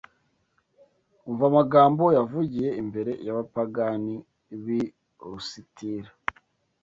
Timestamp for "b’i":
4.63-4.81